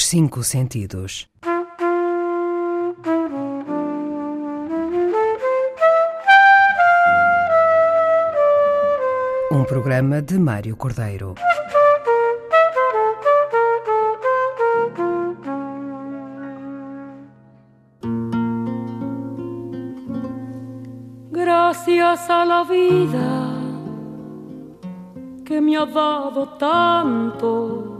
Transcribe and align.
os 0.00 0.06
cinco 0.06 0.42
sentidos. 0.42 1.28
Um 9.52 9.62
programa 9.64 10.22
de 10.22 10.38
Mário 10.38 10.74
Cordeiro. 10.74 11.34
Gracias 21.30 22.30
a 22.30 22.44
la 22.46 22.64
vida 22.64 23.28
que 25.44 25.60
me 25.60 25.76
ha 25.76 25.84
dado 25.84 26.46
tanto 26.56 27.99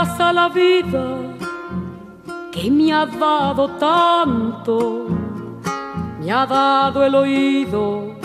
Gracias 0.00 0.20
a 0.20 0.32
la 0.32 0.48
vida 0.48 1.04
que 2.50 2.70
me 2.70 2.90
ha 2.90 3.04
dado 3.04 3.68
tanto, 3.72 5.08
me 6.18 6.32
ha 6.32 6.46
dado 6.46 7.04
el 7.04 7.14
oído 7.14 8.16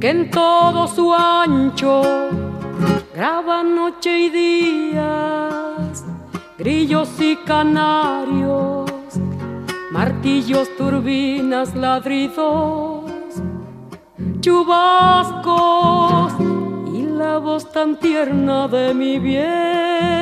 que 0.00 0.10
en 0.10 0.32
todo 0.32 0.88
su 0.88 1.14
ancho 1.14 2.02
graba 3.14 3.62
noche 3.62 4.18
y 4.18 4.30
días, 4.30 6.04
grillos 6.58 7.20
y 7.20 7.36
canarios, 7.36 8.90
martillos, 9.92 10.68
turbinas, 10.76 11.72
ladridos, 11.76 13.04
chubascos 14.40 16.32
la 17.22 17.38
voz 17.38 17.70
tan 17.70 17.96
tierna 18.00 18.66
de 18.66 18.92
mi 18.94 19.18
bien. 19.18 20.21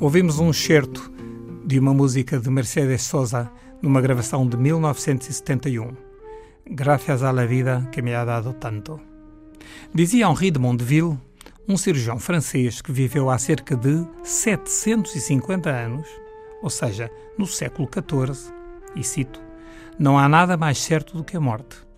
Ouvimos 0.00 0.38
um 0.38 0.50
excerto 0.50 1.12
de 1.64 1.78
uma 1.78 1.92
música 1.92 2.38
de 2.38 2.48
Mercedes 2.50 3.02
Sosa 3.02 3.50
numa 3.82 4.00
gravação 4.00 4.46
de 4.46 4.56
1971. 4.56 5.96
Gracias 6.70 7.22
a 7.22 7.30
la 7.30 7.46
vida 7.46 7.88
que 7.92 8.02
me 8.02 8.14
ha 8.14 8.24
dado 8.24 8.52
tanto. 8.54 9.00
Dizia 9.94 10.26
Henri 10.26 10.50
de 10.50 10.58
Mondeville, 10.58 11.18
um 11.68 11.76
cirurgião 11.76 12.18
francês 12.18 12.80
que 12.80 12.92
viveu 12.92 13.30
há 13.30 13.38
cerca 13.38 13.76
de 13.76 14.06
750 14.22 15.70
anos, 15.70 16.08
ou 16.62 16.70
seja, 16.70 17.10
no 17.36 17.46
século 17.46 17.88
XIV, 17.92 18.52
e 18.96 19.04
cito: 19.04 19.40
Não 19.98 20.18
há 20.18 20.28
nada 20.28 20.56
mais 20.56 20.78
certo 20.78 21.16
do 21.16 21.24
que 21.24 21.36
a 21.36 21.40
morte 21.40 21.88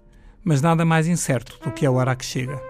mas 0.45 0.63
nada 0.63 0.85
mais 0.85 1.07
incerto 1.07 1.59
do 1.63 1.71
que 1.71 1.85
a 1.85 1.91
hora 1.91 2.17
que 2.17 2.25
chega. 2.25 2.61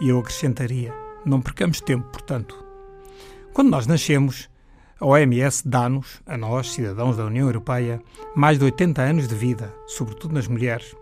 E 0.00 0.08
eu 0.08 0.18
acrescentaria: 0.18 0.94
não 1.24 1.40
percamos 1.40 1.80
tempo, 1.80 2.08
portanto. 2.10 2.64
Quando 3.52 3.70
nós 3.70 3.86
nascemos, 3.86 4.48
a 4.98 5.06
OMS 5.06 5.66
dá-nos, 5.66 6.20
a 6.26 6.36
nós, 6.36 6.72
cidadãos 6.72 7.16
da 7.16 7.24
União 7.24 7.46
Europeia, 7.46 8.02
mais 8.34 8.58
de 8.58 8.64
80 8.64 9.02
anos 9.02 9.28
de 9.28 9.34
vida, 9.34 9.74
sobretudo 9.86 10.34
nas 10.34 10.46
mulheres. 10.46 10.94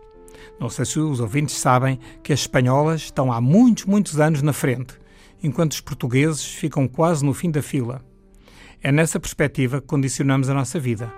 Não 0.61 0.69
sei 0.69 0.85
se 0.85 0.99
os 0.99 1.21
ouvintes 1.21 1.57
sabem 1.57 1.99
que 2.23 2.33
as 2.33 2.41
espanholas 2.41 3.03
estão 3.03 3.33
há 3.33 3.41
muitos, 3.41 3.85
muitos 3.85 4.21
anos 4.21 4.41
na 4.43 4.53
frente, 4.53 4.95
enquanto 5.43 5.73
os 5.73 5.81
portugueses 5.81 6.45
ficam 6.45 6.89
quase 6.89 7.25
no 7.25 7.35
fim 7.35 7.51
da 7.51 7.63
fila. 7.63 8.05
É 8.83 8.93
nessa 8.93 9.19
perspectiva 9.19 9.81
que 9.81 9.87
condicionamos 9.87 10.49
a 10.49 10.55
nossa 10.55 10.79
vida. 10.79 11.13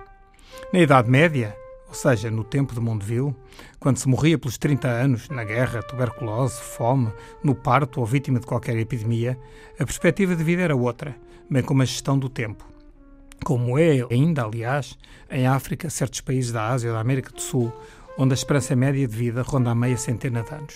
Na 0.73 0.79
Idade 0.79 1.09
Média, 1.09 1.55
ou 1.91 1.95
seja, 1.95 2.31
no 2.31 2.41
tempo 2.45 2.73
de 2.73 2.79
Mondeville, 2.79 3.35
quando 3.77 3.97
se 3.97 4.07
morria 4.07 4.37
pelos 4.37 4.57
30 4.57 4.87
anos, 4.87 5.27
na 5.27 5.43
guerra, 5.43 5.83
tuberculose, 5.83 6.55
fome, 6.61 7.11
no 7.43 7.53
parto 7.53 7.99
ou 7.99 8.05
vítima 8.05 8.39
de 8.39 8.45
qualquer 8.45 8.77
epidemia, 8.77 9.37
a 9.77 9.85
perspectiva 9.85 10.33
de 10.33 10.41
vida 10.41 10.61
era 10.61 10.73
outra, 10.73 11.13
bem 11.49 11.61
como 11.61 11.81
a 11.81 11.85
gestão 11.85 12.17
do 12.17 12.29
tempo. 12.29 12.65
Como 13.43 13.77
é 13.77 14.07
ainda, 14.09 14.45
aliás, 14.45 14.97
em 15.29 15.45
África, 15.45 15.89
certos 15.89 16.21
países 16.21 16.53
da 16.53 16.69
Ásia 16.69 16.91
ou 16.91 16.95
da 16.95 17.01
América 17.01 17.29
do 17.29 17.41
Sul, 17.41 17.73
onde 18.17 18.31
a 18.31 18.35
esperança 18.35 18.73
média 18.73 19.05
de 19.05 19.13
vida 19.13 19.41
ronda 19.41 19.71
a 19.71 19.75
meia 19.75 19.97
centena 19.97 20.43
de 20.43 20.55
anos. 20.55 20.75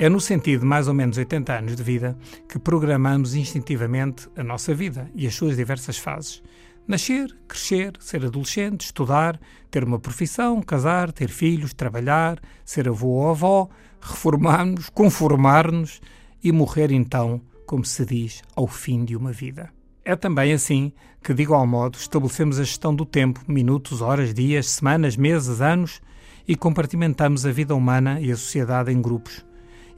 É 0.00 0.08
no 0.08 0.20
sentido 0.20 0.60
de 0.60 0.66
mais 0.66 0.88
ou 0.88 0.94
menos 0.94 1.16
80 1.16 1.52
anos 1.52 1.76
de 1.76 1.82
vida 1.84 2.18
que 2.48 2.58
programamos 2.58 3.36
instintivamente 3.36 4.28
a 4.36 4.42
nossa 4.42 4.74
vida 4.74 5.08
e 5.14 5.28
as 5.28 5.34
suas 5.36 5.56
diversas 5.56 5.96
fases, 5.96 6.42
Nascer, 6.88 7.36
crescer, 7.46 7.92
ser 8.00 8.24
adolescente, 8.24 8.86
estudar, 8.86 9.38
ter 9.70 9.84
uma 9.84 9.98
profissão, 9.98 10.62
casar, 10.62 11.12
ter 11.12 11.28
filhos, 11.28 11.74
trabalhar, 11.74 12.40
ser 12.64 12.88
avô 12.88 13.08
ou 13.08 13.28
avó, 13.28 13.68
reformar-nos, 14.00 14.88
conformar-nos 14.88 16.00
e 16.42 16.50
morrer 16.50 16.90
então, 16.90 17.42
como 17.66 17.84
se 17.84 18.06
diz, 18.06 18.42
ao 18.56 18.66
fim 18.66 19.04
de 19.04 19.14
uma 19.14 19.32
vida. 19.32 19.68
É 20.02 20.16
também 20.16 20.50
assim 20.50 20.90
que, 21.22 21.34
de 21.34 21.42
igual 21.42 21.66
modo, 21.66 21.98
estabelecemos 21.98 22.58
a 22.58 22.64
gestão 22.64 22.94
do 22.94 23.04
tempo, 23.04 23.42
minutos, 23.46 24.00
horas, 24.00 24.32
dias, 24.32 24.70
semanas, 24.70 25.14
meses, 25.14 25.60
anos 25.60 26.00
e 26.46 26.56
compartimentamos 26.56 27.44
a 27.44 27.52
vida 27.52 27.74
humana 27.74 28.18
e 28.18 28.32
a 28.32 28.36
sociedade 28.36 28.90
em 28.90 29.02
grupos. 29.02 29.44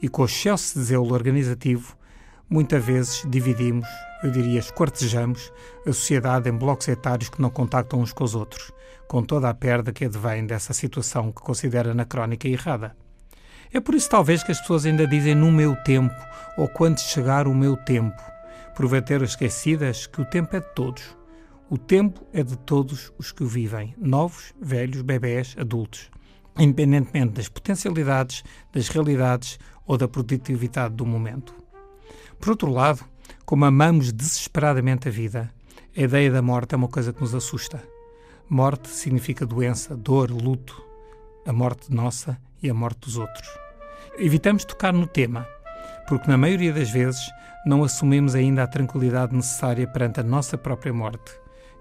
E 0.02 0.08
com 0.08 0.22
o 0.22 0.24
excesso 0.24 0.76
de 0.76 0.86
zelo 0.86 1.14
organizativo, 1.14 1.96
muitas 2.50 2.84
vezes 2.84 3.24
dividimos 3.28 3.86
eu 4.22 4.30
diria, 4.30 4.58
esquartejamos 4.58 5.50
a 5.86 5.92
sociedade 5.92 6.48
em 6.48 6.52
blocos 6.52 6.88
etários 6.88 7.30
que 7.30 7.40
não 7.40 7.48
contactam 7.48 8.00
uns 8.00 8.12
com 8.12 8.24
os 8.24 8.34
outros, 8.34 8.70
com 9.08 9.22
toda 9.22 9.48
a 9.48 9.54
perda 9.54 9.92
que 9.92 10.04
advém 10.04 10.44
dessa 10.44 10.74
situação 10.74 11.32
que 11.32 11.40
considera 11.40 11.92
anacrónica 11.92 12.46
e 12.46 12.52
errada. 12.52 12.94
É 13.72 13.80
por 13.80 13.94
isso, 13.94 14.10
talvez, 14.10 14.42
que 14.42 14.52
as 14.52 14.60
pessoas 14.60 14.84
ainda 14.84 15.06
dizem 15.06 15.34
no 15.34 15.50
meu 15.50 15.74
tempo 15.84 16.14
ou 16.58 16.68
quando 16.68 16.98
chegar 16.98 17.46
o 17.46 17.54
meu 17.54 17.76
tempo, 17.76 18.20
por 18.76 18.86
esquecidas 19.22 20.06
que 20.06 20.20
o 20.20 20.24
tempo 20.24 20.54
é 20.54 20.60
de 20.60 20.74
todos. 20.74 21.16
O 21.70 21.78
tempo 21.78 22.26
é 22.32 22.42
de 22.42 22.58
todos 22.58 23.12
os 23.16 23.32
que 23.32 23.44
o 23.44 23.46
vivem, 23.46 23.94
novos, 23.96 24.52
velhos, 24.60 25.02
bebés, 25.02 25.54
adultos, 25.58 26.10
independentemente 26.58 27.34
das 27.34 27.48
potencialidades, 27.48 28.42
das 28.72 28.88
realidades 28.88 29.58
ou 29.86 29.96
da 29.96 30.08
produtividade 30.08 30.94
do 30.94 31.06
momento. 31.06 31.59
Por 32.40 32.50
outro 32.50 32.72
lado, 32.72 33.04
como 33.44 33.66
amamos 33.66 34.12
desesperadamente 34.12 35.08
a 35.08 35.10
vida, 35.10 35.52
a 35.94 36.00
ideia 36.00 36.30
da 36.30 36.40
morte 36.40 36.74
é 36.74 36.76
uma 36.78 36.88
coisa 36.88 37.12
que 37.12 37.20
nos 37.20 37.34
assusta. 37.34 37.82
Morte 38.48 38.88
significa 38.88 39.44
doença, 39.44 39.94
dor, 39.94 40.30
luto. 40.30 40.82
A 41.46 41.52
morte 41.52 41.92
nossa 41.92 42.40
e 42.62 42.70
a 42.70 42.74
morte 42.74 43.00
dos 43.00 43.18
outros. 43.18 43.46
Evitamos 44.18 44.64
tocar 44.64 44.90
no 44.90 45.06
tema, 45.06 45.46
porque 46.08 46.30
na 46.30 46.38
maioria 46.38 46.72
das 46.72 46.90
vezes 46.90 47.20
não 47.66 47.84
assumimos 47.84 48.34
ainda 48.34 48.62
a 48.62 48.66
tranquilidade 48.66 49.36
necessária 49.36 49.86
perante 49.86 50.20
a 50.20 50.24
nossa 50.24 50.56
própria 50.56 50.94
morte. 50.94 51.30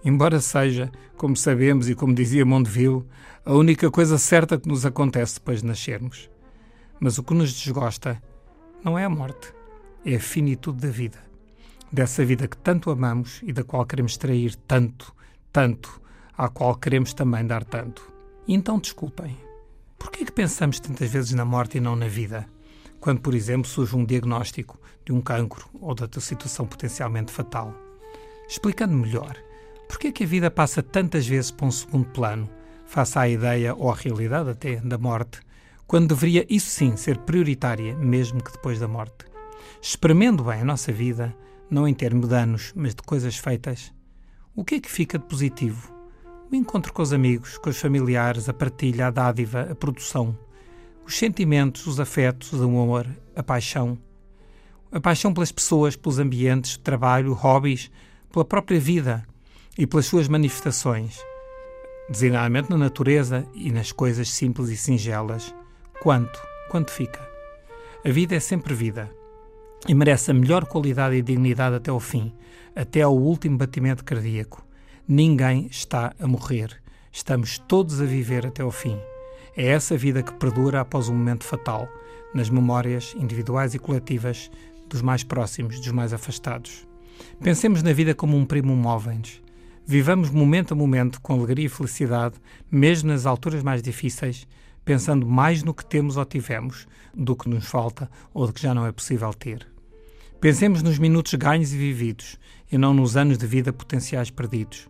Embora 0.04 0.42
seja, 0.42 0.92
como 1.16 1.38
sabemos 1.38 1.88
e 1.88 1.96
como 1.96 2.14
dizia 2.14 2.46
Mondeville, 2.46 3.06
a 3.46 3.54
única 3.54 3.90
coisa 3.90 4.18
certa 4.18 4.60
que 4.60 4.68
nos 4.68 4.86
acontece 4.86 5.36
depois 5.36 5.62
de 5.62 5.68
nascermos. 5.68 6.30
Mas 7.00 7.18
o 7.18 7.24
que 7.24 7.34
nos 7.34 7.54
desgosta 7.54 8.22
não 8.84 9.00
é 9.00 9.06
a 9.06 9.10
morte, 9.10 9.54
é 10.06 10.16
a 10.16 10.20
finitude 10.20 10.80
da 10.80 10.90
vida 10.90 11.30
dessa 11.92 12.24
vida 12.24 12.48
que 12.48 12.58
tanto 12.58 12.92
amamos 12.92 13.42
e 13.44 13.52
da 13.52 13.64
qual 13.64 13.86
queremos 13.86 14.14
extrair 14.14 14.56
tanto, 14.68 15.14
tanto, 15.52 16.02
à 16.38 16.48
qual 16.48 16.76
queremos 16.76 17.14
também 17.14 17.46
dar 17.46 17.64
tanto. 17.64 18.02
E 18.48 18.54
então 18.54 18.80
desculpem, 18.80 19.38
por 19.98 20.12
que 20.12 20.24
é 20.24 20.26
que 20.26 20.32
pensamos 20.32 20.80
tantas 20.80 21.10
vezes 21.10 21.34
na 21.34 21.44
morte 21.44 21.78
e 21.78 21.82
não 21.82 21.96
na 21.96 22.08
vida? 22.08 22.48
Quando, 23.00 23.22
por 23.22 23.34
exemplo, 23.34 23.68
surge 23.68 23.96
um 23.96 24.06
diagnóstico 24.06 24.80
de 25.06 25.12
um 25.12 25.22
cancro 25.22 25.68
ou 25.80 25.94
de 25.96 26.04
outra 26.04 26.22
situação 26.22 26.66
potencialmente 26.66 27.32
fatal. 27.32 27.74
Explicando 28.48 28.94
melhor, 28.94 29.36
por 29.88 29.98
que 29.98 30.08
é 30.08 30.12
que 30.12 30.24
a 30.24 30.28
vida 30.28 30.52
passa 30.52 30.84
tantas 30.84 31.26
vezes 31.26 31.52
para 31.52 31.66
um 31.66 31.72
segundo 31.72 32.08
plano, 32.10 32.50
face 32.86 33.18
à 33.18 33.28
ideia 33.28 33.74
ou 33.74 33.92
à 33.92 33.96
realidade 33.96 34.50
até 34.50 34.78
da 34.78 34.98
morte, 34.98 35.40
quando 35.88 36.10
deveria 36.10 36.46
isso 36.50 36.70
sim 36.70 36.96
ser 36.96 37.18
prioritária, 37.20 37.96
mesmo 37.96 38.44
que 38.44 38.52
depois 38.52 38.80
da 38.80 38.88
morte? 38.88 39.30
Espremendo 39.82 40.44
bem 40.44 40.62
a 40.62 40.66
nossa 40.66 40.92
vida, 40.92 41.36
não 41.70 41.88
em 41.88 41.94
termos 41.94 42.28
de 42.28 42.36
anos, 42.36 42.74
mas 42.76 42.96
de 42.96 43.02
coisas 43.04 43.38
feitas, 43.38 43.94
o 44.56 44.66
que 44.66 44.76
é 44.76 44.80
que 44.80 44.92
fica 44.92 45.18
de 45.18 45.26
positivo? 45.26 45.94
O 46.52 46.56
encontro 46.56 46.92
com 46.92 47.02
os 47.02 47.14
amigos, 47.14 47.58
com 47.58 47.70
os 47.70 47.80
familiares, 47.80 48.50
a 48.50 48.54
partilha, 48.54 49.08
a 49.08 49.12
dádiva, 49.12 49.68
a 49.72 49.76
produção, 49.76 50.38
os 51.06 51.18
sentimentos, 51.18 51.88
os 51.88 52.00
afetos, 52.00 52.52
o 52.54 52.64
amor, 52.64 53.08
a 53.36 53.44
paixão. 53.44 53.98
A 54.92 55.00
paixão 55.00 55.34
pelas 55.34 55.52
pessoas, 55.52 55.96
pelos 55.96 56.20
ambientes, 56.20 56.76
trabalho, 56.78 57.34
hobbies, 57.34 57.92
pela 58.32 58.44
própria 58.44 58.80
vida 58.80 59.24
e 59.78 59.88
pelas 59.88 60.08
suas 60.08 60.28
manifestações, 60.28 61.24
designadamente 62.10 62.70
na 62.70 62.78
natureza 62.78 63.48
e 63.54 63.72
nas 63.72 63.92
coisas 63.92 64.30
simples 64.30 64.70
e 64.70 64.76
singelas. 64.76 65.54
Quanto? 66.02 66.42
Quanto 66.70 66.92
fica? 66.92 67.26
A 68.04 68.10
vida 68.10 68.36
é 68.36 68.40
sempre 68.40 68.74
vida 68.74 69.19
e 69.88 69.94
merece 69.94 70.32
a 70.32 70.34
melhor 70.34 70.66
qualidade 70.66 71.16
e 71.16 71.22
dignidade 71.22 71.76
até 71.76 71.92
ao 71.92 72.00
fim, 72.00 72.34
até 72.76 73.02
ao 73.02 73.16
último 73.16 73.58
batimento 73.58 74.04
cardíaco. 74.04 74.66
Ninguém 75.08 75.68
está 75.72 76.14
a 76.20 76.28
morrer. 76.28 76.82
Estamos 77.12 77.58
todos 77.58 78.02
a 78.02 78.06
viver 78.06 78.46
até 78.46 78.62
ao 78.62 78.72
fim. 78.72 78.98
É 79.56 79.68
essa 79.68 79.98
vida 79.98 80.22
que 80.22 80.34
perdura 80.34 80.82
após 80.82 81.10
um 81.10 81.16
momento 81.16 81.44
fatal, 81.44 81.88
nas 82.34 82.50
memórias 82.50 83.16
individuais 83.18 83.74
e 83.74 83.80
coletivas 83.80 84.52
dos 84.88 85.02
mais 85.02 85.24
próximos, 85.24 85.80
dos 85.80 85.92
mais 85.92 86.14
afastados. 86.14 86.88
Pensemos 87.42 87.82
na 87.84 87.92
vida 87.92 88.14
como 88.14 88.38
um 88.38 88.46
primo 88.46 88.76
móveis. 88.76 89.42
Vivamos 89.86 90.30
momento 90.30 90.74
a 90.74 90.78
momento 90.78 91.20
com 91.20 91.34
alegria 91.34 91.66
e 91.66 91.70
felicidade, 91.70 92.36
mesmo 92.72 93.10
nas 93.10 93.26
alturas 93.26 93.64
mais 93.64 93.82
difíceis, 93.82 94.48
pensando 94.90 95.24
mais 95.24 95.62
no 95.62 95.72
que 95.72 95.86
temos 95.86 96.18
ou 96.18 96.26
tivemos 96.26 96.88
do 97.14 97.36
que 97.36 97.48
nos 97.48 97.68
falta 97.68 98.10
ou 98.34 98.48
do 98.48 98.54
que 98.54 98.64
já 98.64 98.74
não 98.74 98.88
é 98.88 98.92
possível 98.92 99.32
ter. 99.32 99.68
Pensemos 100.42 100.82
nos 100.82 100.98
minutos 100.98 101.36
ganhos 101.36 101.72
e 101.72 101.78
vividos 101.78 102.40
e 102.72 102.76
não 102.76 102.92
nos 102.92 103.16
anos 103.16 103.38
de 103.38 103.46
vida 103.46 103.72
potenciais 103.72 104.32
perdidos. 104.32 104.90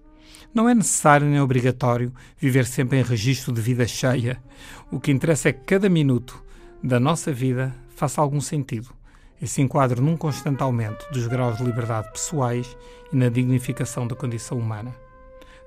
Não 0.54 0.70
é 0.70 0.74
necessário 0.74 1.28
nem 1.28 1.42
obrigatório 1.42 2.14
viver 2.38 2.66
sempre 2.66 2.98
em 2.98 3.04
registro 3.04 3.52
de 3.52 3.60
vida 3.60 3.86
cheia. 3.86 4.42
O 4.90 5.02
que 5.02 5.12
interessa 5.12 5.50
é 5.50 5.52
que 5.52 5.66
cada 5.66 5.90
minuto 5.90 6.42
da 6.82 6.98
nossa 6.98 7.34
vida 7.34 7.76
faça 7.90 8.22
algum 8.22 8.40
sentido 8.40 8.96
e 9.42 9.48
se 9.50 9.62
enquadre 9.62 10.00
num 10.00 10.16
constante 10.16 10.64
aumento 10.64 11.06
dos 11.12 11.28
graus 11.28 11.58
de 11.58 11.66
liberdade 11.66 12.10
pessoais 12.10 12.78
e 13.12 13.18
na 13.18 13.28
dignificação 13.28 14.08
da 14.08 14.16
condição 14.16 14.58
humana. 14.58 14.96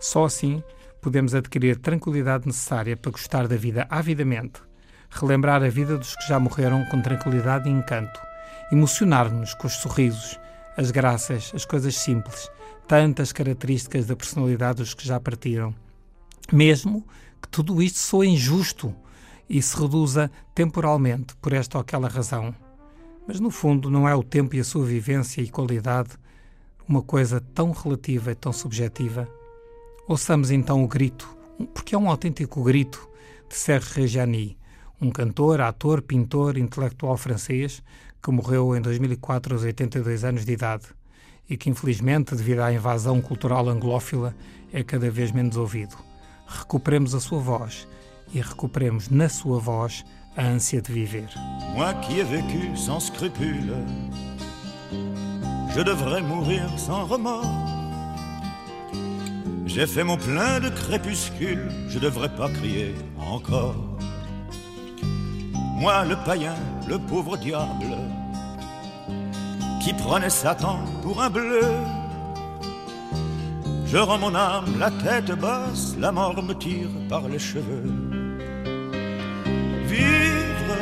Só 0.00 0.24
assim 0.24 0.64
podemos 1.02 1.34
adquirir 1.34 1.76
tranquilidade 1.76 2.46
necessária 2.46 2.96
para 2.96 3.10
gostar 3.10 3.48
da 3.48 3.56
vida 3.56 3.86
avidamente, 3.90 4.62
relembrar 5.10 5.62
a 5.62 5.68
vida 5.68 5.98
dos 5.98 6.14
que 6.14 6.28
já 6.28 6.38
morreram 6.38 6.84
com 6.86 7.02
tranquilidade 7.02 7.68
e 7.68 7.72
encanto, 7.72 8.20
emocionar-nos 8.70 9.52
com 9.52 9.66
os 9.66 9.74
sorrisos, 9.74 10.38
as 10.76 10.92
graças, 10.92 11.50
as 11.54 11.64
coisas 11.64 11.96
simples, 11.96 12.48
tantas 12.86 13.32
características 13.32 14.06
da 14.06 14.14
personalidade 14.14 14.78
dos 14.78 14.94
que 14.94 15.04
já 15.04 15.18
partiram. 15.18 15.74
Mesmo 16.52 17.04
que 17.42 17.48
tudo 17.48 17.82
isto 17.82 17.98
soe 17.98 18.28
injusto 18.28 18.94
e 19.50 19.60
se 19.60 19.76
reduza 19.76 20.30
temporalmente 20.54 21.34
por 21.42 21.52
esta 21.52 21.78
ou 21.78 21.82
aquela 21.82 22.08
razão. 22.08 22.54
Mas 23.26 23.40
no 23.40 23.50
fundo 23.50 23.90
não 23.90 24.08
é 24.08 24.14
o 24.14 24.22
tempo 24.22 24.54
e 24.54 24.60
a 24.60 24.64
sua 24.64 24.84
vivência 24.84 25.42
e 25.42 25.50
qualidade 25.50 26.10
uma 26.88 27.02
coisa 27.02 27.40
tão 27.40 27.72
relativa 27.72 28.30
e 28.30 28.34
tão 28.34 28.52
subjetiva? 28.52 29.28
Ouçamos 30.08 30.50
então 30.50 30.82
o 30.82 30.88
grito, 30.88 31.28
porque 31.72 31.94
é 31.94 31.98
um 31.98 32.10
autêntico 32.10 32.62
grito 32.64 33.08
de 33.48 33.54
Serge 33.54 34.00
Reggiani, 34.00 34.58
um 35.00 35.10
cantor, 35.10 35.60
ator, 35.60 36.02
pintor, 36.02 36.58
intelectual 36.58 37.16
francês 37.16 37.82
que 38.20 38.30
morreu 38.30 38.76
em 38.76 38.80
2004 38.80 39.54
aos 39.54 39.62
82 39.62 40.24
anos 40.24 40.44
de 40.44 40.52
idade 40.52 40.86
e 41.48 41.56
que, 41.56 41.70
infelizmente, 41.70 42.34
devido 42.34 42.60
à 42.60 42.72
invasão 42.72 43.20
cultural 43.20 43.68
anglófila, 43.68 44.34
é 44.72 44.82
cada 44.82 45.08
vez 45.08 45.30
menos 45.30 45.56
ouvido. 45.56 45.96
Recuperemos 46.46 47.14
a 47.14 47.20
sua 47.20 47.38
voz 47.38 47.86
e 48.34 48.40
recuperemos 48.40 49.08
na 49.08 49.28
sua 49.28 49.60
voz 49.60 50.04
a 50.36 50.44
ânsia 50.44 50.82
de 50.82 50.92
viver. 50.92 51.28
Moi 51.76 51.94
qui 52.00 52.20
ai 52.20 52.24
vécu 52.24 52.76
sans 52.76 53.04
scrupule, 53.06 53.72
je 55.74 55.82
devrais 55.84 56.22
mourir 56.22 56.68
sans 56.76 57.08
remords. 57.08 57.61
J'ai 59.74 59.86
fait 59.86 60.04
mon 60.04 60.18
plein 60.18 60.60
de 60.60 60.68
crépuscule, 60.68 61.66
je 61.88 61.98
devrais 61.98 62.28
pas 62.28 62.50
crier 62.50 62.94
encore. 63.18 63.74
Moi 65.78 66.04
le 66.04 66.14
païen, 66.26 66.56
le 66.86 66.98
pauvre 66.98 67.38
diable, 67.38 67.96
qui 69.82 69.94
prenait 69.94 70.28
Satan 70.28 70.80
pour 71.02 71.22
un 71.22 71.30
bleu. 71.30 71.62
Je 73.86 73.96
rends 73.96 74.18
mon 74.18 74.34
âme 74.34 74.78
la 74.78 74.90
tête 74.90 75.32
basse, 75.40 75.96
la 75.98 76.12
mort 76.12 76.42
me 76.42 76.52
tire 76.52 76.90
par 77.08 77.26
les 77.26 77.38
cheveux. 77.38 77.90
Vivre, 79.86 80.76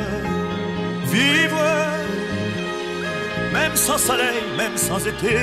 vivre, 1.05 1.63
même 3.53 3.75
sans 3.77 3.97
soleil, 3.97 4.43
même 4.57 4.75
sans 4.75 4.99
été. 5.07 5.37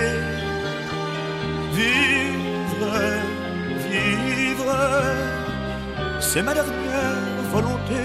Vivre, 1.73 3.18
c'est 6.39 6.45
ma 6.45 6.55
dernière 6.55 6.71
volonté. 7.51 8.01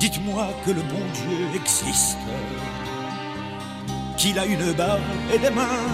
Dites-moi 0.00 0.48
que 0.66 0.72
le 0.72 0.82
bon 0.82 1.04
Dieu 1.14 1.60
existe 1.60 2.18
qu'il 4.16 4.36
a 4.36 4.44
une 4.44 4.72
barbe 4.72 5.00
et 5.32 5.38
des 5.38 5.50
mains. 5.50 5.86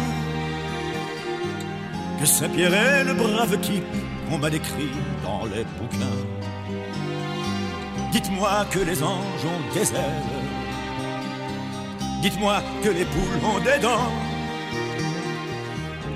Que 2.19 2.25
Saint-Pierre 2.25 2.73
est 2.73 3.05
le 3.05 3.13
brave 3.13 3.61
type 3.61 3.85
qu'on 4.31 4.39
m'a 4.39 4.49
décrit 4.49 4.93
dans 5.23 5.45
les 5.45 5.65
bouquins. 5.77 6.23
Dites-moi 8.11 8.65
que 8.71 8.79
les 8.79 9.03
anges 9.03 9.45
ont 9.45 9.75
des 9.75 9.93
ailes. 9.93 10.33
Dites-moi 12.23 12.63
que 12.83 12.89
les 12.89 13.05
poules 13.05 13.45
ont 13.45 13.59
des 13.59 13.79
dents. 13.79 14.11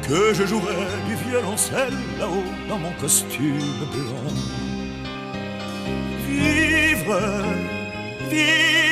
Que 0.08 0.34
je 0.34 0.44
jouerai 0.44 0.74
du 1.08 1.14
violoncelle 1.28 1.94
là-haut 2.18 2.44
dans 2.68 2.78
mon 2.78 2.92
costume 3.00 3.58
blanc. 3.92 4.32
Vivre, 6.26 7.20
vivre 8.30 8.82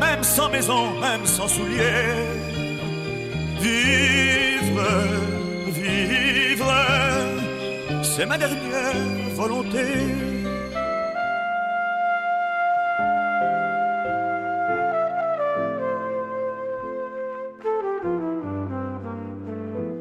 même 0.00 0.24
sans 0.24 0.48
maison, 0.50 0.98
même 1.00 1.24
sans 1.24 1.48
souliers. 1.48 2.26
Vivre, 3.60 4.88
vivre, 5.68 6.72
c'est 8.02 8.26
ma 8.26 8.36
dernière 8.38 8.94
volonté. 9.36 10.29